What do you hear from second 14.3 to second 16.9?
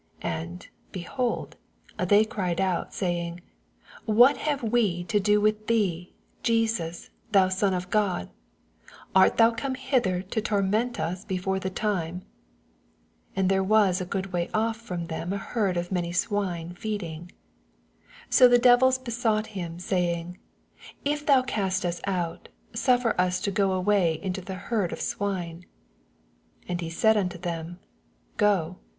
way off from them an herd of many swine